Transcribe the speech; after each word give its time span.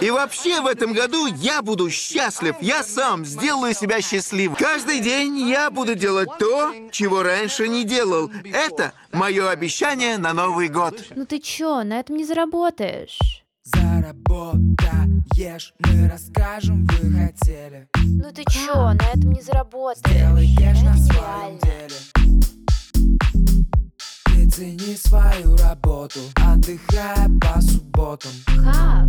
И 0.00 0.10
вообще 0.10 0.60
в 0.60 0.66
этом 0.66 0.92
году 0.92 1.26
я 1.26 1.62
буду 1.62 1.88
счастлив. 1.90 2.56
Я 2.60 2.82
сам 2.82 3.24
сделаю 3.24 3.72
себя 3.74 4.02
счастливым. 4.02 4.56
Каждый 4.56 5.00
день 5.00 5.38
я 5.48 5.70
буду 5.70 5.94
делать 5.94 6.28
то, 6.38 6.74
чего 6.92 7.22
раньше 7.22 7.66
не 7.68 7.84
делал. 7.84 8.30
Это 8.44 8.92
мое 9.12 9.48
обещание 9.48 10.18
на 10.18 10.34
Новый 10.34 10.68
год. 10.68 11.02
Ну 11.14 11.24
ты 11.24 11.38
чё, 11.38 11.82
на 11.82 12.00
этом 12.00 12.16
не 12.16 12.26
заработаешь. 12.26 13.18
Заработаешь, 13.64 15.72
мы 15.80 16.08
расскажем, 16.08 16.86
вы 16.86 17.10
хотели 17.18 17.88
Ну 17.94 18.30
ты 18.32 18.44
чё, 18.44 18.92
на 18.92 19.02
этом 19.12 19.32
не 19.32 19.40
заработаешь. 19.40 20.06
Сделаешь 20.06 20.82
на 20.82 20.90
Это 20.90 21.02
своем 21.02 21.58
деле 21.58 21.96
Ты 24.26 24.48
цени 24.50 24.94
свою 24.96 25.56
работу, 25.56 26.20
отдыхая 26.36 27.28
по 27.40 27.60
субботам 27.60 28.30
Как? 28.46 29.06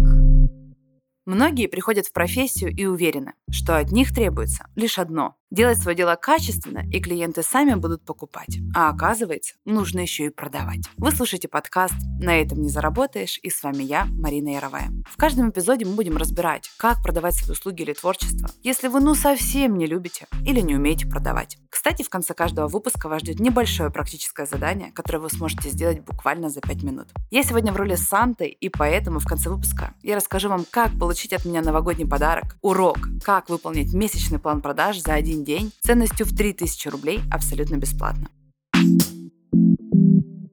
Многие 1.28 1.68
приходят 1.68 2.08
в 2.08 2.14
профессию 2.14 2.74
и 2.74 2.86
уверены, 2.86 3.34
что 3.52 3.78
от 3.78 3.92
них 3.92 4.16
требуется 4.16 4.70
лишь 4.78 4.98
одно– 4.98 5.36
делать 5.50 5.78
свое 5.78 5.96
дело 5.96 6.16
качественно, 6.16 6.84
и 6.92 7.00
клиенты 7.00 7.44
сами 7.44 7.76
будут 7.76 8.04
покупать. 8.04 8.58
А 8.76 8.90
оказывается, 8.90 9.56
нужно 9.66 10.02
еще 10.02 10.26
и 10.26 10.30
продавать. 10.30 10.82
Вы 10.98 11.12
слушаете 11.12 11.48
подкаст 11.48 11.94
«На 12.20 12.42
этом 12.42 12.62
не 12.62 12.70
заработаешь» 12.70 13.40
и 13.42 13.50
с 13.50 13.64
вами 13.64 13.84
я, 13.84 14.06
Марина 14.06 14.50
Яровая. 14.50 14.92
В 15.10 15.18
каждом 15.18 15.50
эпизоде 15.50 15.86
мы 15.86 15.96
будем 15.96 16.18
разбирать, 16.18 16.70
как 16.78 17.02
продавать 17.02 17.36
свои 17.36 17.54
услуги 17.54 17.84
или 17.84 17.94
творчество, 17.94 18.50
если 18.64 18.88
вы 18.88 19.00
ну 19.00 19.16
совсем 19.16 19.78
не 19.78 19.88
любите 19.88 20.28
или 20.46 20.60
не 20.60 20.76
умеете 20.76 21.08
продавать. 21.08 21.58
Кстати, 21.70 22.04
в 22.04 22.10
конце 22.10 22.34
каждого 22.34 22.68
выпуска 22.68 23.08
вас 23.08 23.22
ждет 23.22 23.40
небольшое 23.40 23.90
практическое 23.90 24.46
задание, 24.46 24.92
которое 24.92 25.20
вы 25.20 25.30
сможете 25.30 25.70
сделать 25.70 26.02
буквально 26.02 26.50
за 26.50 26.60
5 26.60 26.84
минут. 26.84 27.08
Я 27.32 27.44
сегодня 27.44 27.72
в 27.72 27.78
роли 27.78 27.96
Санты, 27.96 28.48
и 28.48 28.70
поэтому 28.70 29.20
в 29.20 29.26
конце 29.26 29.50
выпуска 29.50 29.94
я 30.04 30.16
расскажу 30.16 30.50
вам, 30.50 30.66
как 30.70 30.98
получить 31.00 31.34
от 31.34 31.46
меня 31.46 31.62
новогодний 31.62 32.08
подарок, 32.08 32.58
урок, 32.62 32.98
как 33.24 33.50
выполнить 33.50 33.94
месячный 33.94 34.40
план 34.40 34.62
продаж 34.62 35.00
за 35.00 35.14
один 35.14 35.37
день 35.44 35.72
ценностью 35.82 36.26
в 36.26 36.36
3000 36.36 36.88
рублей 36.90 37.20
абсолютно 37.32 37.78
бесплатно. 37.78 38.30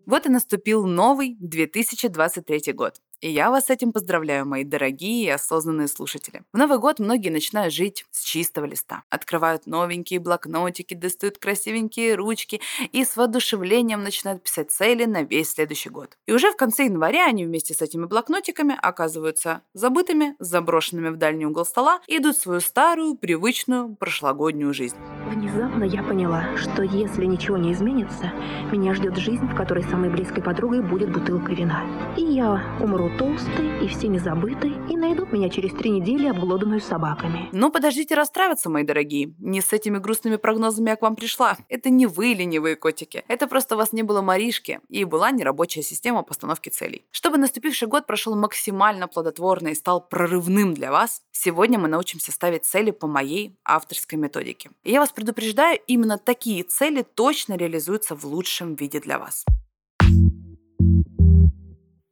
Вот 0.07 0.27
и 0.27 0.29
наступил 0.29 0.87
новый 0.87 1.37
2023 1.41 2.73
год. 2.73 2.95
И 3.25 3.31
я 3.31 3.51
вас 3.51 3.69
с 3.69 3.71
этим 3.71 3.91
поздравляю, 3.91 4.45
мои 4.45 4.65
дорогие 4.65 5.25
и 5.25 5.31
осознанные 5.31 5.89
слушатели. 5.89 6.43
В 6.53 6.59
Новый 6.59 6.79
год 6.79 6.99
многие 6.99 7.31
начинают 7.31 7.73
жить 7.73 8.05
с 8.11 8.23
чистого 8.23 8.67
листа. 8.67 9.03
Открывают 9.09 9.67
новенькие 9.67 10.21
блокнотики, 10.21 10.93
достают 10.93 11.39
красивенькие 11.39 12.17
ручки 12.17 12.61
и 12.93 13.03
с 13.03 13.17
воодушевлением 13.17 14.03
начинают 14.03 14.43
писать 14.43 14.73
цели 14.73 15.07
на 15.07 15.23
весь 15.23 15.53
следующий 15.53 15.89
год. 15.89 16.19
И 16.27 16.35
уже 16.35 16.53
в 16.53 16.57
конце 16.57 16.85
января 16.85 17.27
они 17.27 17.47
вместе 17.47 17.73
с 17.73 17.81
этими 17.81 18.05
блокнотиками 18.05 18.77
оказываются 18.79 19.63
забытыми, 19.73 20.37
заброшенными 20.39 21.09
в 21.09 21.17
дальний 21.17 21.47
угол 21.47 21.65
стола 21.65 22.03
и 22.07 22.19
идут 22.19 22.37
в 22.37 22.43
свою 22.43 22.61
старую, 22.61 23.15
привычную, 23.15 23.97
прошлогоднюю 23.97 24.75
жизнь. 24.75 24.99
Внезапно 25.31 25.85
я 25.85 26.03
поняла, 26.03 26.59
что 26.59 26.83
если 26.83 27.25
ничего 27.25 27.57
не 27.57 27.73
изменится, 27.73 28.35
меня 28.71 28.93
ждет 28.93 29.17
жизнь, 29.17 29.47
в 29.47 29.57
которой 29.57 29.83
самой 29.85 30.11
близкой 30.11 30.43
подругой 30.43 30.83
будет 30.83 31.11
бутылка 31.11 31.55
вина. 31.55 31.85
И 32.19 32.23
я 32.23 32.63
умру 32.83 33.14
толстой 33.19 33.85
и 33.85 33.89
всеми 33.89 34.19
забытой, 34.19 34.73
и 34.91 34.97
найдут 34.97 35.33
меня 35.33 35.49
через 35.49 35.73
три 35.73 35.91
недели 35.91 36.29
обглоданную 36.29 36.81
собаками. 36.81 37.49
Ну, 37.53 37.71
подождите 37.71 38.15
расстраиваться, 38.15 38.71
мои 38.71 38.85
дорогие. 38.85 39.35
Не 39.39 39.61
с 39.61 39.73
этими 39.73 39.99
грустными 39.99 40.37
прогнозами 40.37 40.91
я 40.91 40.97
к 40.97 41.03
вам 41.03 41.17
пришла. 41.17 41.57
Это 41.69 41.91
не 41.91 42.07
вы, 42.07 42.35
ленивые 42.35 42.77
котики. 42.77 43.25
Это 43.29 43.47
просто 43.47 43.77
вас 43.77 43.93
не 43.93 44.03
было 44.03 44.23
Маришки, 44.23 44.81
и 44.89 45.05
была 45.05 45.31
нерабочая 45.31 45.83
система 45.83 46.23
постановки 46.23 46.69
целей. 46.69 47.05
Чтобы 47.11 47.39
наступивший 47.39 47.89
год 47.89 48.07
прошел 48.07 48.37
максимально 48.37 49.09
плодотворно 49.09 49.69
и 49.69 49.75
стал 49.75 50.01
прорывным 50.01 50.75
для 50.75 50.91
вас, 50.91 51.23
сегодня 51.33 51.79
мы 51.79 51.89
научимся 51.89 52.33
ставить 52.33 52.65
цели 52.65 52.91
по 52.91 53.07
моей 53.07 53.57
авторской 53.65 54.19
методике. 54.19 54.71
И 54.83 54.93
я 54.93 55.01
вас 55.01 55.13
предупреждаю, 55.13 55.79
именно 55.87 56.19
такие 56.19 56.63
цели 56.65 57.03
точно 57.03 57.57
реализуются 57.57 58.15
в 58.15 58.25
лучшем 58.25 58.75
виде 58.75 59.01
для 59.01 59.19
вас. 59.19 59.45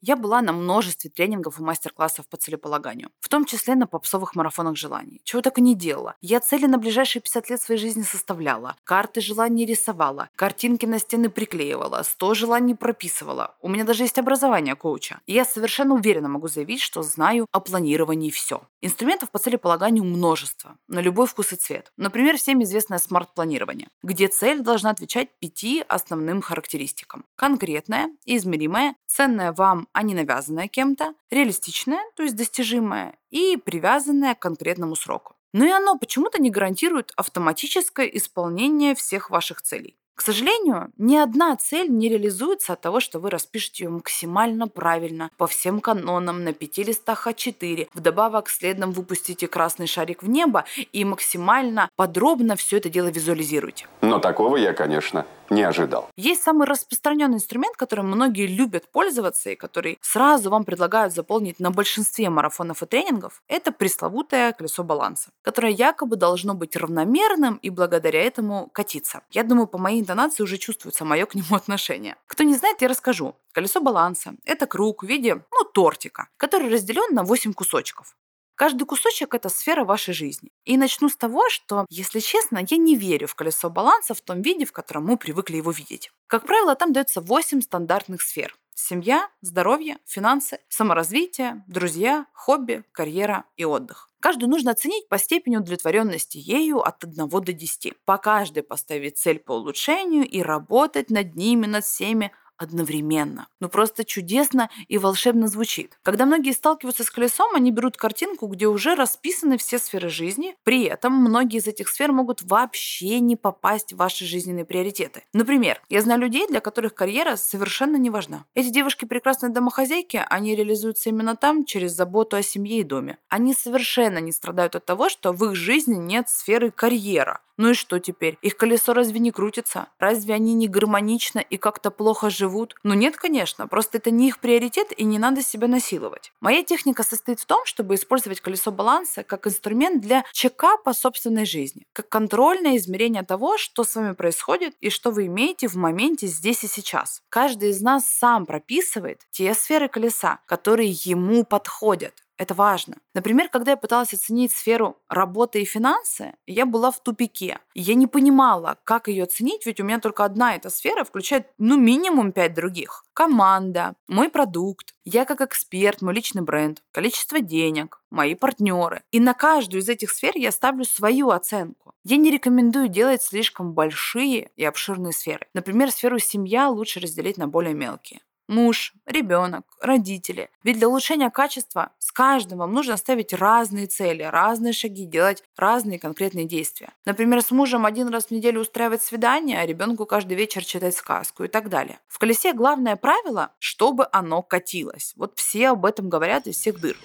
Я 0.05 0.17
была 0.17 0.43
на 0.43 0.53
множестве 0.53 1.11
тренингов 1.11 1.61
и 1.61 1.63
мастер-классов 1.63 2.27
по 2.27 2.37
целеполаганию, 2.37 3.11
в 3.21 3.29
том 3.29 3.45
числе 3.45 3.77
на 3.77 3.87
попсовых 3.87 4.35
марафонах 4.35 4.77
желаний. 4.77 5.21
Чего 5.23 5.43
так 5.43 5.59
и 5.59 5.63
не 5.63 5.77
делала. 5.77 6.17
Я 6.21 6.41
цели 6.41 6.67
на 6.67 6.77
ближайшие 6.77 7.23
50 7.23 7.51
лет 7.51 7.63
своей 7.63 7.81
жизни 7.81 8.03
составляла, 8.03 8.75
карты 8.83 9.21
желаний 9.21 9.65
рисовала, 9.65 10.29
картинки 10.35 10.87
на 10.87 10.99
стены 10.99 11.31
приклеивала, 11.31 12.03
100 12.03 12.35
желаний 12.35 12.75
прописывала. 12.75 13.55
У 13.61 13.69
меня 13.69 13.85
даже 13.85 14.03
есть 14.03 14.19
образование 14.19 14.75
коуча. 14.75 15.21
И 15.27 15.35
я 15.35 15.45
совершенно 15.45 15.95
уверенно 15.95 16.29
могу 16.29 16.49
заявить, 16.49 16.81
что 16.81 17.05
знаю 17.05 17.47
о 17.53 17.61
планировании 17.61 18.31
все. 18.31 18.63
Инструментов 18.81 19.31
по 19.31 19.39
целеполаганию 19.39 20.03
множество, 20.03 20.79
на 20.89 20.99
любой 20.99 21.29
вкус 21.29 21.53
и 21.53 21.57
цвет. 21.57 21.93
Например, 21.97 22.37
всем 22.37 22.61
известное 22.65 22.99
смарт-планирование, 22.99 23.87
где 24.03 24.27
цель 24.27 24.63
должна 24.63 24.91
отвечать 24.91 25.29
пяти 25.39 25.85
основным 25.87 26.43
характеристикам. 26.43 27.25
Конкретная, 27.37 28.11
измеримая, 28.25 28.97
ценная 29.07 29.53
вам, 29.53 29.87
а 29.93 30.03
не 30.03 30.15
навязанная 30.15 30.69
кем-то, 30.69 31.15
реалистичная, 31.31 32.03
то 32.17 32.23
есть 32.23 32.37
достижимая, 32.37 33.15
и 33.31 33.57
привязанная 33.57 34.35
к 34.35 34.41
конкретному 34.41 34.97
сроку. 34.97 35.35
Но 35.53 35.65
и 35.65 35.71
оно 35.71 35.99
почему-то 35.99 36.41
не 36.41 36.51
гарантирует 36.51 37.13
автоматическое 37.17 38.07
исполнение 38.07 38.95
всех 38.95 39.31
ваших 39.31 39.63
целей. 39.63 39.97
К 40.15 40.21
сожалению, 40.21 40.93
ни 40.99 41.17
одна 41.17 41.57
цель 41.57 41.91
не 41.91 42.09
реализуется 42.09 42.75
от 42.75 42.81
того, 42.81 43.01
что 43.01 43.19
вы 43.19 43.31
распишете 43.31 43.85
ее 43.85 43.91
максимально 43.91 44.69
правильно, 44.69 45.31
по 45.39 45.47
всем 45.47 45.81
канонам, 45.81 46.45
на 46.45 46.53
пяти 46.53 46.85
листах 46.85 47.27
А4. 47.27 47.89
Вдобавок 47.95 48.49
следом 48.49 48.93
выпустите 48.93 49.49
красный 49.49 49.87
шарик 49.87 50.23
в 50.23 50.29
небо 50.29 50.65
и 50.93 51.05
максимально 51.05 51.89
подробно 51.97 52.57
все 52.57 52.77
это 52.77 52.91
дело 52.91 53.09
визуализируйте. 53.09 53.87
Но 54.03 54.19
такого 54.19 54.57
я, 54.57 54.75
конечно, 54.75 55.27
не 55.55 55.63
ожидал. 55.63 56.09
Есть 56.17 56.43
самый 56.43 56.67
распространенный 56.67 57.37
инструмент, 57.37 57.77
которым 57.77 58.09
многие 58.09 58.47
любят 58.47 58.91
пользоваться 58.91 59.51
и 59.51 59.57
который 59.57 59.99
сразу 60.01 60.51
вам 60.51 60.65
предлагают 60.65 61.15
заполнить 61.15 61.61
на 61.61 61.71
большинстве 61.71 62.31
марафонов 62.31 62.83
и 62.83 62.87
тренингов. 62.87 63.43
Это 63.49 63.73
пресловутое 63.73 64.53
колесо 64.53 64.85
баланса, 64.85 65.31
которое 65.43 65.73
якобы 65.73 66.17
должно 66.17 66.55
быть 66.55 66.77
равномерным 66.77 67.57
и 67.57 67.71
благодаря 67.71 68.23
этому 68.23 68.71
катиться. 68.73 69.23
Я 69.31 69.45
думаю, 69.45 69.67
по 69.67 69.79
моей 69.79 70.01
интонации 70.01 70.43
уже 70.43 70.59
чувствуется 70.59 71.05
мое 71.05 71.27
к 71.27 71.35
нему 71.35 71.55
отношение. 71.57 72.17
Кто 72.27 72.45
не 72.45 72.55
знает, 72.55 72.83
я 72.83 72.89
расскажу. 72.89 73.37
Колесо 73.53 73.81
баланса– 73.81 74.35
это 74.45 74.67
круг 74.67 75.03
в 75.03 75.07
виде, 75.07 75.35
ну, 75.35 75.65
тортика, 75.65 76.29
который 76.39 76.71
разделен 76.71 77.15
на 77.15 77.23
8 77.23 77.53
кусочков. 77.53 78.17
Каждый 78.55 78.85
кусочек– 78.85 79.35
это 79.35 79.49
сфера 79.49 79.85
вашей 79.85 80.15
жизни. 80.15 80.51
И 80.65 80.77
начну 80.77 81.09
с 81.09 81.17
того, 81.17 81.49
что, 81.49 81.87
если 81.89 82.21
честно, 82.21 82.65
я 82.69 82.77
не 82.77 82.97
верю 82.97 83.27
в 83.27 83.35
колесо 83.35 83.71
баланса 83.71 84.15
в 84.15 84.21
том 84.21 84.43
виде, 84.43 84.65
в 84.65 84.73
котором 84.73 85.07
мы 85.07 85.17
привыкли 85.17 85.57
его 85.57 85.71
видеть. 85.71 86.11
Как 86.27 86.47
правило, 86.47 86.75
там 86.75 86.93
дается 86.93 87.21
8 87.21 87.61
стандартных 87.63 88.23
сфер. 88.23 88.57
Семья, 88.75 89.29
здоровье, 89.43 89.99
финансы, 90.07 90.59
саморазвитие, 90.69 91.63
друзья, 91.67 92.27
хобби, 92.33 92.85
карьера 92.93 93.45
и 93.57 93.65
отдых. 93.65 94.09
Каждую 94.21 94.51
нужно 94.51 94.71
оценить 94.71 95.09
по 95.09 95.19
степени 95.19 95.57
удовлетворенности 95.57 96.39
ею 96.39 96.81
от 96.81 97.03
1 97.03 97.29
до 97.29 97.53
10. 97.53 97.93
По 98.05 98.19
каждой 98.19 98.63
поставить 98.63 99.19
цель 99.19 99.41
по 99.41 99.53
улучшению 99.53 100.27
и 100.27 100.41
работать 100.43 101.11
над 101.11 101.35
ними, 101.35 101.67
над 101.67 101.85
всеми 101.85 102.33
одновременно. 102.63 103.49
Ну 103.61 103.69
просто 103.69 104.05
чудесно 104.05 104.71
и 104.89 104.99
волшебно 104.99 105.49
звучит. 105.49 105.99
Когда 106.03 106.27
многие 106.27 106.53
сталкиваются 106.53 107.05
с 107.05 107.11
колесом, 107.11 107.55
они 107.55 107.71
берут 107.71 107.97
картинку, 107.97 108.47
где 108.47 108.67
уже 108.67 108.95
расписаны 108.95 109.59
все 109.59 109.79
сферы 109.79 110.09
жизни. 110.09 110.55
При 110.65 110.85
этом 110.85 111.13
многие 111.13 111.59
из 111.59 111.67
этих 111.67 111.89
сфер 111.89 112.13
могут 112.13 112.43
вообще 112.43 113.21
не 113.21 113.37
попасть 113.37 113.93
в 113.93 113.97
ваши 113.97 114.25
жизненные 114.25 114.65
приоритеты. 114.65 115.23
Например, 115.33 115.81
я 115.89 116.03
знаю 116.03 116.21
людей, 116.21 116.47
для 116.47 116.61
которых 116.61 116.95
карьера 116.95 117.37
совершенно 117.37 117.97
не 117.97 118.11
важна. 118.11 118.45
Эти 118.55 118.69
девушки 118.69 119.05
прекрасные 119.05 119.51
домохозяйки, 119.51 120.25
они 120.29 120.55
реализуются 120.55 121.09
именно 121.09 121.37
там 121.37 121.65
через 121.65 121.93
заботу 121.93 122.37
о 122.37 122.43
семье 122.43 122.81
и 122.81 122.85
доме. 122.85 123.19
Они 123.29 123.55
совершенно 123.55 124.19
не 124.19 124.33
страдают 124.33 124.77
от 124.77 124.85
того, 124.85 125.09
что 125.09 125.33
в 125.33 125.45
их 125.45 125.55
жизни 125.55 125.97
нет 125.97 126.29
сферы 126.29 126.71
карьера. 126.71 127.41
Ну 127.59 127.71
и 127.71 127.75
что 127.75 127.99
теперь? 127.99 128.39
Их 128.43 128.57
колесо 128.57 128.95
разве 128.95 129.21
не 129.21 129.31
крутится? 129.31 129.89
Разве 129.99 130.35
они 130.35 130.55
не 130.55 130.69
гармонично 130.69 131.39
и 131.39 131.59
как-то 131.59 131.91
плохо 131.91 132.31
живут? 132.31 132.52
Ну 132.83 132.95
нет, 132.95 133.17
конечно, 133.17 133.67
просто 133.67 133.99
это 133.99 134.11
не 134.11 134.29
их 134.29 134.39
приоритет 134.39 134.93
и 134.97 135.05
не 135.05 135.19
надо 135.19 135.43
себя 135.43 135.69
насиловать. 135.69 136.33
Моя 136.41 136.63
техника 136.63 137.03
состоит 137.03 137.41
в 137.41 137.47
том, 137.47 137.65
чтобы 137.65 137.95
использовать 137.95 138.41
колесо 138.41 138.71
баланса 138.71 139.23
как 139.23 139.47
инструмент 139.47 140.01
для 140.03 140.25
чекапа 140.33 140.93
собственной 140.93 141.47
жизни, 141.47 141.87
как 141.93 142.09
контрольное 142.09 142.77
измерение 142.77 143.23
того, 143.23 143.59
что 143.59 143.85
с 143.85 143.95
вами 143.95 144.15
происходит 144.15 144.75
и 144.81 144.91
что 144.91 145.11
вы 145.11 145.27
имеете 145.27 145.69
в 145.69 145.75
моменте 145.77 146.27
здесь 146.27 146.65
и 146.65 146.69
сейчас. 146.69 147.23
Каждый 147.29 147.71
из 147.71 147.81
нас 147.81 148.07
сам 148.07 148.47
прописывает 148.47 149.21
те 149.31 149.55
сферы 149.55 149.89
колеса, 149.89 150.41
которые 150.47 150.91
ему 150.91 151.45
подходят. 151.45 152.15
Это 152.43 152.55
важно. 152.55 152.97
Например, 153.15 153.49
когда 153.49 153.71
я 153.71 153.77
пыталась 153.77 154.13
оценить 154.13 154.51
сферу 154.51 154.97
работы 155.09 155.63
и 155.63 155.65
финансы, 155.65 156.35
я 156.45 156.67
была 156.67 156.91
в 156.91 157.01
тупике. 157.01 157.61
Я 157.73 157.95
не 157.95 158.09
понимала, 158.09 158.79
как 158.83 159.07
ее 159.07 159.23
оценить, 159.23 159.65
ведь 159.65 159.79
у 159.79 159.85
меня 159.85 160.01
только 160.01 160.25
одна 160.25 160.57
эта 160.57 160.69
сфера 160.69 161.05
включает, 161.05 161.47
ну, 161.59 161.79
минимум 161.79 162.33
пять 162.33 162.55
других. 162.55 163.05
Команда, 163.15 163.95
мой 164.09 164.29
продукт, 164.29 164.93
я 165.05 165.25
как 165.25 165.41
эксперт, 165.41 166.03
мой 166.03 166.15
личный 166.15 166.43
бренд, 166.43 166.83
количество 166.91 167.39
денег, 167.39 168.01
мои 168.11 168.35
партнеры. 168.35 169.05
И 169.13 169.21
на 169.21 169.35
каждую 169.35 169.81
из 169.81 169.89
этих 169.89 170.11
сфер 170.11 170.33
я 170.35 170.51
ставлю 170.51 170.85
свою 170.85 171.31
оценку. 171.31 171.95
Я 172.03 172.17
не 172.17 172.33
рекомендую 172.33 172.89
делать 172.89 173.23
слишком 173.23 173.73
большие 173.73 174.51
и 174.57 174.65
обширные 174.65 175.13
сферы. 175.13 175.47
Например, 175.55 175.93
сферу 175.93 176.19
семья 176.19 176.69
лучше 176.71 176.99
разделить 176.99 177.39
на 177.39 177.47
более 177.47 177.75
мелкие 177.75 178.21
муж, 178.49 178.93
ребенок, 179.07 179.65
родители. 179.81 180.51
Ведь 180.63 180.79
для 180.79 180.89
улучшения 180.89 181.31
качества 181.31 181.91
с 181.99 182.13
каждым 182.13 182.59
вам 182.59 182.73
нужно 182.73 182.97
ставить 182.97 183.33
разные 183.33 183.87
цели, 183.87 184.23
разные 184.23 184.73
шаги, 184.73 185.07
делать 185.07 185.43
разные 185.57 185.99
конкретные 185.99 186.45
действия. 186.45 186.91
Например, 187.05 187.43
с 187.43 187.51
мужем 187.51 187.87
один 187.87 188.09
раз 188.09 188.27
в 188.27 188.31
неделю 188.31 188.61
устраивать 188.61 189.03
свидание, 189.03 189.61
а 189.61 189.67
ребенку 189.67 190.07
каждый 190.07 190.37
вечер 190.37 190.65
читать 190.65 190.97
сказку 190.97 191.45
и 191.45 191.49
так 191.49 191.69
далее. 191.69 191.99
В 192.09 192.19
колесе 192.19 192.53
главное 192.53 192.97
правило, 192.97 193.51
чтобы 193.59 194.07
оно 194.13 194.43
катилось. 194.43 195.13
Вот 195.17 195.33
все 195.37 195.71
об 195.71 195.87
этом 195.87 196.09
говорят 196.09 196.47
из 196.47 196.57
всех 196.57 196.81
дыр. 196.81 196.97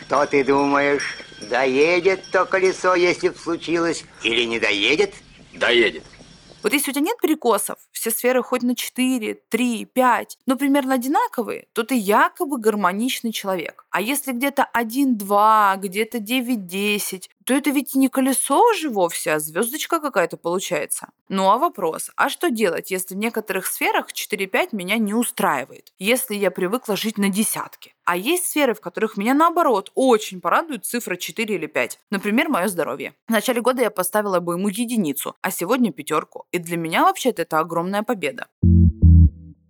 Что 0.00 0.26
ты 0.26 0.44
думаешь, 0.44 1.18
доедет 1.50 2.30
то 2.30 2.44
колесо, 2.44 2.94
если 2.94 3.28
б 3.28 3.36
случилось, 3.36 4.04
или 4.22 4.44
не 4.44 4.60
доедет? 4.60 5.14
Доедет. 5.54 6.04
Вот 6.62 6.72
если 6.72 6.90
у 6.90 6.94
тебя 6.94 7.04
нет 7.04 7.18
перекосов, 7.20 7.78
все 7.92 8.10
сферы 8.10 8.42
хоть 8.42 8.62
на 8.62 8.74
4, 8.74 9.34
3, 9.48 9.84
5, 9.84 10.38
но 10.46 10.56
примерно 10.56 10.94
одинаковые, 10.94 11.68
то 11.72 11.84
ты 11.84 11.94
якобы 11.94 12.58
гармоничный 12.58 13.32
человек. 13.32 13.84
А 13.90 14.00
если 14.00 14.32
где-то 14.32 14.64
1, 14.64 15.16
2, 15.16 15.76
где-то 15.76 16.18
9, 16.18 16.66
10, 16.66 17.30
то 17.46 17.54
это 17.54 17.70
ведь 17.70 17.94
не 17.94 18.08
колесо 18.08 18.60
уже 18.70 18.90
вовсе, 18.90 19.34
а 19.34 19.38
звездочка 19.38 20.00
какая-то 20.00 20.36
получается. 20.36 21.10
Ну 21.28 21.48
а 21.48 21.58
вопрос, 21.58 22.10
а 22.16 22.28
что 22.28 22.50
делать, 22.50 22.90
если 22.90 23.14
в 23.14 23.18
некоторых 23.18 23.66
сферах 23.66 24.08
4-5 24.12 24.70
меня 24.72 24.98
не 24.98 25.14
устраивает, 25.14 25.92
если 26.00 26.34
я 26.34 26.50
привыкла 26.50 26.96
жить 26.96 27.18
на 27.18 27.28
десятке? 27.28 27.94
А 28.04 28.16
есть 28.16 28.48
сферы, 28.48 28.74
в 28.74 28.80
которых 28.80 29.16
меня 29.16 29.32
наоборот 29.32 29.92
очень 29.94 30.40
порадует 30.40 30.84
цифра 30.86 31.14
4 31.14 31.54
или 31.54 31.66
5. 31.66 32.00
Например, 32.10 32.48
мое 32.48 32.66
здоровье. 32.66 33.14
В 33.28 33.30
начале 33.30 33.60
года 33.60 33.80
я 33.80 33.90
поставила 33.90 34.40
бы 34.40 34.54
ему 34.54 34.68
единицу, 34.68 35.36
а 35.40 35.52
сегодня 35.52 35.92
пятерку. 35.92 36.46
И 36.50 36.58
для 36.58 36.76
меня 36.76 37.04
вообще-то 37.04 37.42
это 37.42 37.60
огромная 37.60 38.02
победа. 38.02 38.48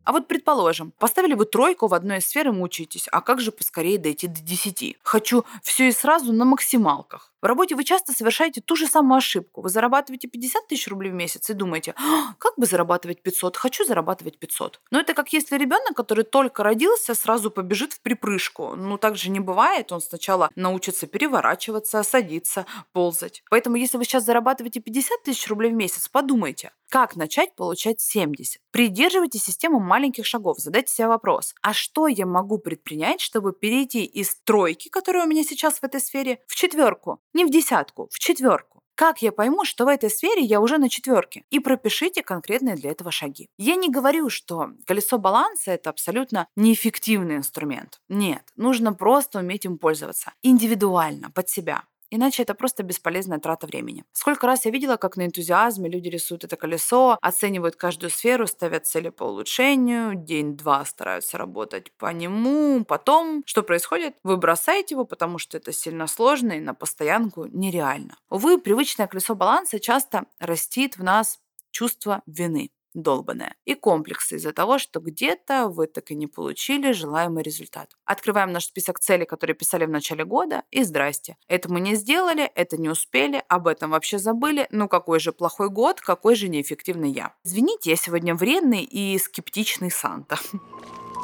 А 0.06 0.12
вот 0.12 0.28
предположим, 0.28 0.92
поставили 1.00 1.34
вы 1.34 1.46
тройку 1.46 1.88
в 1.88 1.94
одной 1.94 2.18
из 2.18 2.28
сфер 2.28 2.46
и 2.46 2.50
мучаетесь, 2.52 3.08
а 3.10 3.20
как 3.20 3.40
же 3.40 3.50
поскорее 3.50 3.98
дойти 3.98 4.28
до 4.28 4.40
10? 4.40 4.98
Хочу 5.02 5.44
все 5.64 5.88
и 5.88 5.92
сразу 5.92 6.32
на 6.32 6.44
максималках. 6.44 7.32
В 7.42 7.46
работе 7.46 7.74
вы 7.74 7.84
часто 7.84 8.12
совершаете 8.12 8.60
ту 8.60 8.76
же 8.76 8.86
самую 8.86 9.18
ошибку. 9.18 9.62
Вы 9.62 9.68
зарабатываете 9.68 10.26
50 10.26 10.68
тысяч 10.68 10.88
рублей 10.88 11.10
в 11.10 11.14
месяц 11.14 11.50
и 11.50 11.54
думаете, 11.54 11.94
«А, 11.96 12.34
как 12.38 12.54
бы 12.56 12.66
зарабатывать 12.66 13.20
500? 13.20 13.56
Хочу 13.56 13.84
зарабатывать 13.84 14.38
500. 14.38 14.80
Но 14.90 15.00
это 15.00 15.12
как 15.12 15.32
если 15.32 15.56
ребенок, 15.56 15.94
который 15.94 16.24
только 16.24 16.62
родился, 16.62 17.14
сразу 17.14 17.50
побежит 17.50 17.92
в 17.92 18.00
припрыжку. 18.00 18.74
Ну, 18.74 18.98
так 18.98 19.16
же 19.16 19.30
не 19.30 19.40
бывает. 19.40 19.92
Он 19.92 20.00
сначала 20.00 20.50
научится 20.56 21.06
переворачиваться, 21.06 22.02
садиться, 22.02 22.64
ползать. 22.92 23.42
Поэтому, 23.50 23.76
если 23.76 23.98
вы 23.98 24.04
сейчас 24.04 24.24
зарабатываете 24.24 24.80
50 24.80 25.22
тысяч 25.24 25.46
рублей 25.48 25.70
в 25.72 25.74
месяц, 25.74 26.08
подумайте, 26.08 26.72
как 26.88 27.16
начать 27.16 27.54
получать 27.54 28.00
70? 28.00 28.60
Придерживайте 28.70 29.38
систему 29.38 29.80
маленьких 29.80 30.26
шагов. 30.26 30.58
Задайте 30.58 30.92
себе 30.92 31.08
вопрос, 31.08 31.54
а 31.62 31.72
что 31.72 32.06
я 32.06 32.26
могу 32.26 32.58
предпринять, 32.58 33.20
чтобы 33.20 33.52
перейти 33.52 34.04
из 34.04 34.36
тройки, 34.44 34.88
которая 34.88 35.24
у 35.24 35.28
меня 35.28 35.44
сейчас 35.44 35.78
в 35.78 35.84
этой 35.84 36.00
сфере, 36.00 36.40
в 36.46 36.54
четверку? 36.54 37.20
Не 37.32 37.44
в 37.44 37.50
десятку, 37.50 38.08
в 38.10 38.18
четверку. 38.18 38.76
Как 38.96 39.20
я 39.20 39.30
пойму, 39.30 39.66
что 39.66 39.84
в 39.84 39.88
этой 39.88 40.08
сфере 40.08 40.42
я 40.42 40.58
уже 40.58 40.78
на 40.78 40.88
четверке? 40.88 41.44
И 41.50 41.60
пропишите 41.60 42.22
конкретные 42.22 42.76
для 42.76 42.92
этого 42.92 43.10
шаги. 43.10 43.50
Я 43.58 43.76
не 43.76 43.90
говорю, 43.90 44.30
что 44.30 44.70
колесо 44.86 45.18
баланса 45.18 45.72
это 45.72 45.90
абсолютно 45.90 46.48
неэффективный 46.56 47.36
инструмент. 47.36 48.00
Нет, 48.08 48.42
нужно 48.56 48.94
просто 48.94 49.40
уметь 49.40 49.66
им 49.66 49.76
пользоваться. 49.76 50.32
Индивидуально, 50.42 51.30
под 51.30 51.50
себя. 51.50 51.84
Иначе 52.10 52.42
это 52.42 52.54
просто 52.54 52.82
бесполезная 52.82 53.38
трата 53.38 53.66
времени. 53.66 54.04
Сколько 54.12 54.46
раз 54.46 54.64
я 54.64 54.70
видела, 54.70 54.96
как 54.96 55.16
на 55.16 55.26
энтузиазме 55.26 55.88
люди 55.88 56.08
рисуют 56.08 56.44
это 56.44 56.56
колесо, 56.56 57.18
оценивают 57.20 57.76
каждую 57.76 58.10
сферу, 58.10 58.46
ставят 58.46 58.86
цели 58.86 59.08
по 59.08 59.24
улучшению, 59.24 60.14
день-два 60.14 60.84
стараются 60.84 61.38
работать 61.38 61.92
по 61.98 62.12
нему. 62.12 62.84
Потом, 62.84 63.42
что 63.46 63.62
происходит? 63.62 64.14
Вы 64.22 64.36
бросаете 64.36 64.94
его, 64.94 65.04
потому 65.04 65.38
что 65.38 65.56
это 65.56 65.72
сильно 65.72 66.06
сложно 66.06 66.52
и 66.52 66.60
на 66.60 66.74
постоянку 66.74 67.46
нереально. 67.46 68.16
Увы, 68.30 68.58
привычное 68.58 69.06
колесо 69.06 69.34
баланса 69.34 69.80
часто 69.80 70.26
растит 70.38 70.96
в 70.96 71.02
нас 71.02 71.38
чувство 71.70 72.22
вины 72.26 72.70
долбанная. 72.96 73.54
И 73.64 73.74
комплексы 73.74 74.36
из-за 74.36 74.52
того, 74.52 74.78
что 74.78 75.00
где-то 75.00 75.68
вы 75.68 75.86
так 75.86 76.10
и 76.10 76.14
не 76.14 76.26
получили 76.26 76.92
желаемый 76.92 77.42
результат. 77.42 77.90
Открываем 78.04 78.52
наш 78.52 78.66
список 78.66 78.98
целей, 78.98 79.26
которые 79.26 79.54
писали 79.54 79.84
в 79.84 79.90
начале 79.90 80.24
года, 80.24 80.62
и 80.70 80.82
здрасте. 80.82 81.36
Это 81.46 81.72
мы 81.72 81.80
не 81.80 81.94
сделали, 81.94 82.44
это 82.54 82.76
не 82.76 82.88
успели, 82.88 83.42
об 83.48 83.68
этом 83.68 83.90
вообще 83.90 84.18
забыли. 84.18 84.66
Ну 84.70 84.88
какой 84.88 85.20
же 85.20 85.32
плохой 85.32 85.70
год, 85.70 86.00
какой 86.00 86.34
же 86.34 86.48
неэффективный 86.48 87.10
я. 87.10 87.34
Извините, 87.44 87.90
я 87.90 87.96
сегодня 87.96 88.34
вредный 88.34 88.82
и 88.82 89.18
скептичный 89.18 89.90
Санта. 89.90 90.38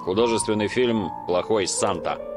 Художественный 0.04 0.68
фильм 0.68 1.10
«Плохой 1.26 1.66
Санта». 1.66 2.31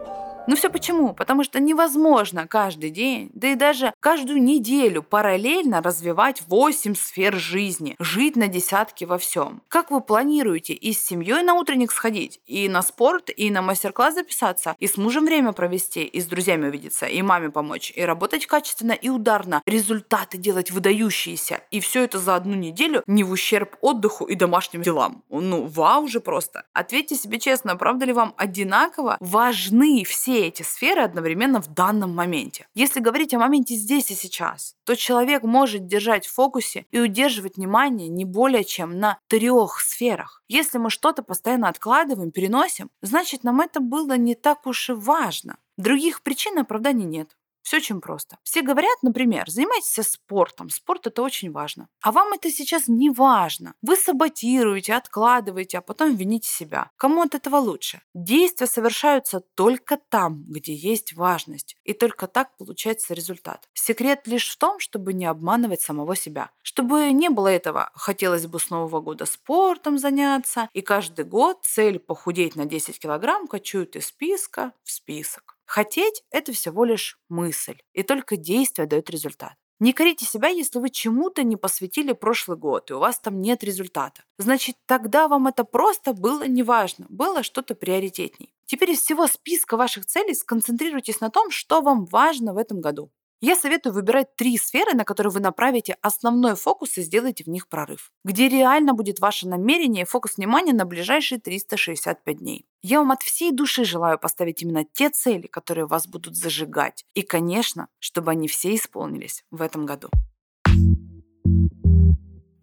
Ну 0.48 0.56
все 0.56 0.70
почему? 0.70 1.14
Потому 1.14 1.44
что 1.44 1.60
невозможно 1.60 2.46
каждый 2.48 2.92
день, 2.92 3.32
да 3.34 3.48
и 3.48 3.56
даже 3.56 3.94
каждую 4.00 4.44
неделю 4.44 5.02
параллельно 5.02 5.82
развивать 5.82 6.44
8 6.48 6.94
сфер 6.94 7.36
жизни, 7.36 7.96
жить 7.98 8.36
на 8.36 8.48
десятки 8.48 9.06
во 9.06 9.18
всем. 9.18 9.64
Как 9.70 9.90
вы 9.90 10.02
планируете 10.02 10.74
и 10.74 10.94
с 10.94 11.04
семьей 11.04 11.42
на 11.42 11.56
утренник 11.56 11.92
сходить, 11.92 12.40
и 12.46 12.70
на 12.70 12.84
спорт, 12.84 13.32
и 13.36 13.50
на 13.50 13.64
мастер-класс 13.64 14.14
записаться, 14.14 14.76
и 14.78 14.86
с 14.86 14.98
мужем 14.98 15.26
время 15.26 15.52
провести, 15.52 16.04
и 16.04 16.22
с 16.22 16.26
друзьями 16.26 16.68
увидеться, 16.68 17.08
и 17.08 17.22
маме 17.24 17.50
помочь, 17.50 17.92
и 17.96 18.04
работать 18.04 18.46
качественно 18.46 18.92
и 18.92 19.10
ударно, 19.10 19.64
результаты 19.66 20.38
делать 20.38 20.70
выдающиеся, 20.70 21.62
и 21.72 21.80
все 21.80 22.04
это 22.04 22.20
за 22.20 22.36
одну 22.36 22.54
неделю 22.54 23.04
не 23.08 23.24
в 23.24 23.32
ущерб 23.32 23.78
отдыху 23.82 24.26
и 24.26 24.36
домашним 24.36 24.84
делам. 24.84 25.24
Ну, 25.30 25.66
вау 25.66 26.08
же 26.08 26.20
просто. 26.20 26.66
Ответьте 26.74 27.16
себе 27.16 27.40
честно, 27.40 27.76
правда 27.76 28.06
ли 28.06 28.14
вам 28.14 28.36
одинаково 28.38 29.18
важны 29.20 30.04
все 30.06 30.35
эти 30.42 30.64
сферы 30.64 31.02
одновременно 31.02 31.62
в 31.62 31.68
данном 31.74 32.16
моменте. 32.16 32.68
Если 32.74 33.00
говорить 33.00 33.34
о 33.34 33.40
моменте 33.40 33.76
здесь 33.76 34.12
и 34.12 34.16
сейчас, 34.16 34.76
то 34.84 34.96
человек 34.96 35.44
может 35.44 35.88
держать 35.88 36.26
в 36.26 36.34
фокусе 36.34 36.86
и 36.92 37.00
удерживать 37.00 37.58
внимание 37.58 38.08
не 38.08 38.26
более 38.26 38.64
чем 38.64 39.00
на 39.00 39.20
трех 39.28 39.80
сферах. 39.80 40.44
Если 40.48 40.78
мы 40.78 40.90
что-то 40.90 41.24
постоянно 41.24 41.70
откладываем, 41.70 42.32
переносим, 42.32 42.90
значит 43.02 43.44
нам 43.44 43.62
это 43.62 43.80
было 43.80 44.18
не 44.18 44.36
так 44.36 44.66
уж 44.68 44.90
и 44.90 44.94
важно. 44.94 45.58
Других 45.78 46.22
причин 46.22 46.58
оправданий 46.58 47.06
нет. 47.06 47.36
Все 47.66 47.78
очень 47.78 48.00
просто. 48.00 48.38
Все 48.44 48.62
говорят, 48.62 49.02
например, 49.02 49.50
занимайтесь 49.50 50.08
спортом. 50.08 50.70
Спорт 50.70 51.08
это 51.08 51.24
очень 51.24 51.52
важно. 51.52 51.90
А 52.00 52.12
вам 52.12 52.32
это 52.34 52.52
сейчас 52.52 52.88
не 52.88 53.10
важно. 53.10 53.74
Вы 53.82 53.96
саботируете, 53.96 54.94
откладываете, 54.94 55.80
а 55.80 55.82
потом 55.82 56.16
вините 56.16 56.48
себя. 56.48 56.92
Кому 56.96 57.24
от 57.24 57.34
этого 57.34 57.56
лучше? 57.56 58.04
Действия 58.14 58.68
совершаются 58.68 59.40
только 59.40 59.98
там, 59.98 60.44
где 60.48 60.76
есть 60.76 61.14
важность. 61.14 61.76
И 61.84 61.94
только 61.94 62.28
так 62.28 62.56
получается 62.56 63.16
результат. 63.16 63.68
Секрет 63.74 64.28
лишь 64.28 64.48
в 64.48 64.58
том, 64.58 64.80
чтобы 64.80 65.14
не 65.14 65.26
обманывать 65.26 65.82
самого 65.82 66.16
себя. 66.16 66.52
Чтобы 66.62 67.10
не 67.14 67.30
было 67.30 67.48
этого, 67.48 67.90
хотелось 67.96 68.46
бы 68.46 68.60
с 68.60 68.70
Нового 68.70 69.02
года 69.02 69.26
спортом 69.26 69.98
заняться, 69.98 70.70
и 70.74 70.82
каждый 70.82 71.26
год 71.26 71.58
цель 71.64 71.98
похудеть 71.98 72.56
на 72.56 72.66
10 72.66 73.00
килограмм 73.00 73.48
кочует 73.48 73.96
из 73.96 74.06
списка 74.06 74.72
в 74.84 74.92
список. 74.92 75.55
Хотеть– 75.66 76.24
это 76.32 76.52
всего 76.54 76.86
лишь 76.86 77.20
мысль, 77.28 77.78
и 77.94 78.04
только 78.04 78.38
действие 78.38 78.88
дает 78.88 79.10
результат. 79.10 79.56
Не 79.80 79.92
корите 79.92 80.26
себя, 80.26 80.48
если 80.48 80.80
вы 80.80 80.90
чему-то 80.90 81.44
не 81.44 81.58
посвятили 81.58 82.14
прошлый 82.14 82.58
год, 82.58 82.92
и 82.92 82.94
у 82.94 83.00
вас 83.00 83.20
там 83.20 83.42
нет 83.42 83.62
результата. 83.62 84.24
Значит, 84.38 84.78
тогда 84.86 85.28
вам 85.28 85.48
это 85.48 85.66
просто 85.66 86.14
было 86.14 86.48
неважно, 86.48 87.08
было 87.10 87.44
что-то 87.44 87.76
приоритетней. 87.76 88.54
Теперь 88.66 88.92
из 88.92 89.02
всего 89.02 89.28
списка 89.28 89.76
ваших 89.76 90.06
целей 90.06 90.34
сконцентрируйтесь 90.34 91.20
на 91.20 91.30
том, 91.30 91.52
что 91.52 91.82
вам 91.82 92.06
важно 92.06 92.54
в 92.54 92.58
этом 92.58 92.80
году. 92.80 93.12
Я 93.42 93.56
советую 93.56 93.94
выбирать 93.94 94.36
три 94.36 94.58
сферы, 94.58 94.94
на 94.94 95.04
которые 95.04 95.32
вы 95.32 95.40
направите 95.40 95.98
основной 96.02 96.56
фокус 96.56 96.98
и 96.98 97.02
сделайте 97.02 97.44
в 97.44 97.48
них 97.48 97.68
прорыв. 97.68 98.12
Где 98.24 98.48
реально 98.48 98.94
будет 98.94 99.20
ваше 99.20 99.48
намерение 99.48 100.04
и 100.04 100.08
фокус 100.08 100.38
внимания 100.38 100.74
на 100.74 100.86
ближайшие 100.86 101.40
365 101.40 102.38
дней. 102.38 102.66
Я 102.82 103.00
вам 103.00 103.12
от 103.12 103.24
всей 103.24 103.52
души 103.52 103.84
желаю 103.84 104.18
поставить 104.18 104.62
именно 104.62 104.86
те 104.86 105.10
цели, 105.10 105.48
которые 105.48 105.86
вас 105.86 106.08
будут 106.08 106.36
зажигать. 106.36 107.06
И, 107.14 107.24
конечно, 107.24 107.90
чтобы 108.00 108.32
они 108.32 108.48
все 108.48 108.74
исполнились 108.74 109.44
в 109.52 109.62
этом 109.62 109.86
году. 109.86 110.10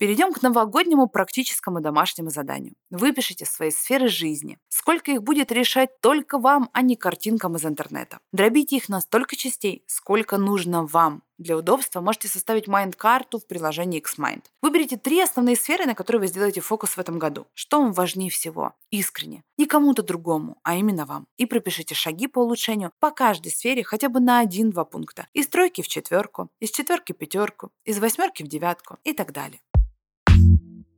Перейдем 0.02 0.32
к 0.32 0.42
новогоднему 0.42 1.06
практическому 1.06 1.80
домашнему 1.80 2.28
заданию. 2.28 2.74
Выпишите 2.90 3.44
свои 3.44 3.70
сферы 3.70 4.08
жизни. 4.08 4.58
Сколько 4.68 5.12
их 5.12 5.22
будет 5.22 5.52
решать 5.52 6.00
только 6.00 6.38
вам, 6.38 6.70
а 6.72 6.82
не 6.82 6.96
картинкам 6.96 7.54
из 7.54 7.64
интернета. 7.64 8.18
Дробите 8.32 8.78
их 8.78 8.88
на 8.88 9.00
столько 9.00 9.36
частей, 9.36 9.84
сколько 9.86 10.38
нужно 10.38 10.84
вам. 10.84 11.22
Для 11.38 11.56
удобства 11.56 12.00
можете 12.00 12.26
составить 12.26 12.66
майнд-карту 12.66 13.38
в 13.38 13.46
приложении 13.46 14.02
Xmind. 14.02 14.42
Выберите 14.60 14.96
три 14.96 15.20
основные 15.20 15.54
сферы, 15.54 15.86
на 15.86 15.94
которые 15.94 16.22
вы 16.22 16.26
сделаете 16.26 16.60
фокус 16.60 16.96
в 16.96 16.98
этом 16.98 17.20
году. 17.20 17.46
Что 17.54 17.80
вам 17.80 17.92
важнее 17.92 18.30
всего? 18.30 18.72
Искренне. 18.90 19.44
Не 19.56 19.66
кому-то 19.66 20.02
другому, 20.02 20.58
а 20.64 20.74
именно 20.74 21.06
вам. 21.06 21.28
И 21.36 21.46
пропишите 21.46 21.94
шаги 21.94 22.26
по 22.26 22.40
улучшению 22.40 22.90
по 22.98 23.12
каждой 23.12 23.52
сфере 23.52 23.84
хотя 23.84 24.08
бы 24.08 24.18
на 24.18 24.40
один-два 24.40 24.84
пункта. 24.84 25.28
Из 25.32 25.46
тройки 25.46 25.80
в 25.80 25.86
четверку, 25.86 26.48
из 26.58 26.72
четверки 26.72 27.12
в 27.12 27.18
пятерку, 27.18 27.70
из 27.84 28.00
восьмерки 28.00 28.42
в 28.42 28.48
девятку 28.48 28.98
и 29.04 29.12
так 29.12 29.30
далее. 29.30 29.60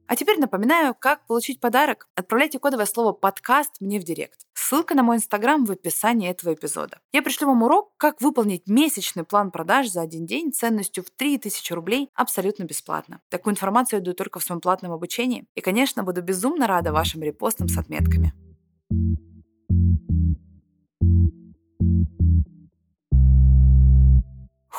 А 0.06 0.16
теперь 0.16 0.38
напоминаю, 0.38 0.94
как 0.99 1.26
получить 1.26 1.61
подарок. 1.61 2.08
Отправляйте 2.14 2.58
кодовое 2.58 2.87
слово 2.87 3.12
«подкаст» 3.12 3.80
мне 3.80 3.99
в 3.99 4.04
директ. 4.04 4.46
Ссылка 4.52 4.94
на 4.94 5.02
мой 5.02 5.16
инстаграм 5.16 5.64
в 5.64 5.70
описании 5.70 6.30
этого 6.30 6.52
эпизода. 6.52 6.99
Я 7.12 7.23
пришлю 7.23 7.49
вам 7.49 7.62
урок, 7.62 7.92
как 7.96 8.20
выполнить 8.20 8.66
месячный 8.66 9.25
план 9.25 9.50
продаж 9.50 9.88
за 9.88 10.02
один 10.02 10.26
день 10.26 10.52
ценностью 10.52 11.04
в 11.04 11.11
3000 11.11 11.73
рублей 11.73 12.11
абсолютно 12.14 12.64
бесплатно. 12.64 13.20
Такую 13.30 13.54
информацию 13.54 14.00
я 14.00 14.04
даю 14.04 14.14
только 14.14 14.40
в 14.40 14.44
своем 14.44 14.61
платном 14.61 14.92
обучении. 14.92 15.46
И, 15.54 15.61
конечно, 15.61 16.02
буду 16.02 16.23
безумно 16.23 16.66
рада 16.66 16.92
вашим 16.92 17.23
репостам 17.23 17.68
с 17.68 17.78
отметками. 17.78 18.34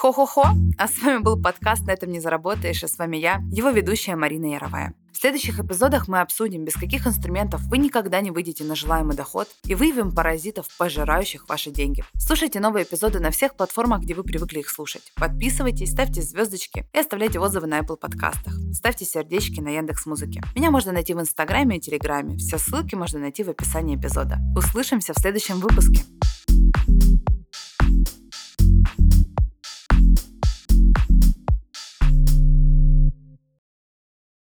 Хо-хо-хо! 0.06 0.50
А 0.78 0.88
с 0.88 1.02
вами 1.02 1.18
был 1.18 1.42
подкаст 1.42 1.88
«На 1.88 1.92
этом 1.94 2.12
не 2.12 2.20
заработаешь», 2.20 2.84
и 2.84 2.88
с 2.88 3.00
вами 3.00 3.18
я, 3.18 3.42
его 3.52 3.72
ведущая 3.72 4.16
Марина 4.16 4.54
Яровая. 4.54 4.94
В 5.12 5.18
следующих 5.18 5.60
эпизодах 5.60 6.08
мы 6.08 6.22
обсудим, 6.22 6.64
без 6.64 6.76
каких 6.76 7.08
инструментов 7.08 7.62
вы 7.64 7.80
никогда 7.80 8.22
не 8.22 8.30
выйдете 8.30 8.64
на 8.66 8.76
желаемый 8.76 9.16
доход 9.16 9.48
и 9.64 9.74
выявим 9.74 10.14
паразитов, 10.14 10.68
пожирающих 10.78 11.50
ваши 11.50 11.72
деньги. 11.72 12.04
Слушайте 12.20 12.60
новые 12.60 12.86
эпизоды 12.86 13.20
на 13.20 13.32
всех 13.32 13.56
платформах, 13.56 14.02
где 14.02 14.14
вы 14.14 14.22
привыкли 14.22 14.60
их 14.60 14.70
слушать. 14.70 15.12
Подписывайтесь, 15.16 15.94
ставьте 15.94 16.22
звездочки 16.22 16.86
и 16.94 17.00
оставляйте 17.00 17.40
отзывы 17.40 17.66
на 17.66 17.80
Apple 17.80 17.98
подкастах. 17.98 18.54
Ставьте 18.74 19.06
сердечки 19.06 19.60
на 19.60 19.70
Яндекс 19.70 20.06
Музыке. 20.06 20.44
Меня 20.56 20.70
можно 20.70 20.92
найти 20.92 21.16
в 21.16 21.20
Инстаграме 21.20 21.78
и 21.78 21.80
Телеграме. 21.80 22.38
Все 22.38 22.60
ссылки 22.60 22.94
можно 22.94 23.18
найти 23.18 23.44
в 23.44 23.50
описании 23.50 23.96
эпизода. 23.98 24.38
Услышимся 24.56 25.16
в 25.16 25.18
следующем 25.18 25.56
выпуске. 25.56 26.04